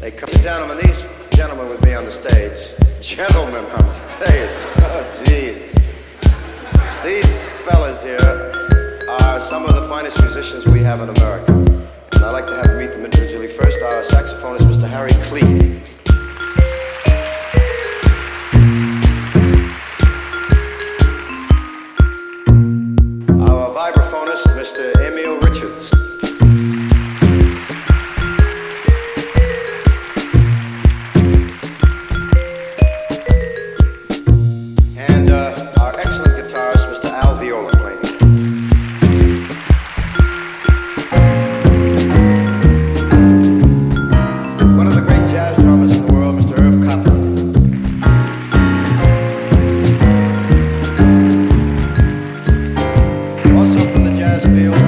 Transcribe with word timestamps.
They 0.00 0.12
come, 0.12 0.30
gentlemen, 0.42 0.78
these 0.86 1.04
gentlemen 1.32 1.68
with 1.68 1.84
me 1.84 1.92
on 1.94 2.04
the 2.04 2.12
stage, 2.12 2.70
gentlemen 3.00 3.64
on 3.64 3.84
the 3.84 3.92
stage, 3.92 4.48
oh 4.78 5.22
jeez. 5.24 5.58
These 7.02 7.46
fellas 7.66 8.00
here 8.04 8.18
are 9.08 9.40
some 9.40 9.66
of 9.66 9.74
the 9.74 9.88
finest 9.88 10.20
musicians 10.22 10.66
we 10.66 10.84
have 10.84 11.00
in 11.00 11.08
America. 11.08 11.52
And 11.52 12.24
I'd 12.24 12.30
like 12.30 12.46
to 12.46 12.54
have 12.54 12.66
them 12.66 12.78
meet 12.78 12.92
them 12.92 13.04
individually. 13.04 13.48
First, 13.48 13.82
our 13.82 14.02
saxophonist, 14.02 14.70
Mr. 14.70 14.88
Harry 14.88 15.10
Clee. 15.26 15.80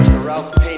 Mr. 0.01 0.25
Ralph 0.25 0.51
Payne. 0.53 0.70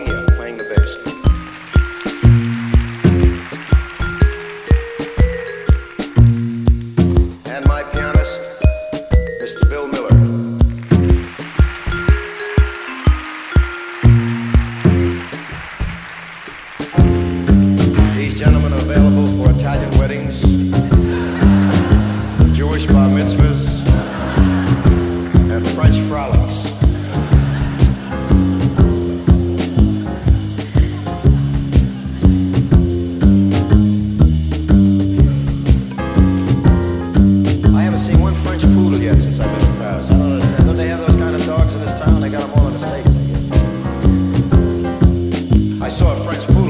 saw 45.94 46.12
a 46.12 46.24
French 46.24 46.48
pool. 46.48 46.63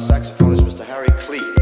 saxophonist, 0.00 0.62
Mr. 0.62 0.84
Harry 0.84 1.08
Cleek. 1.08 1.59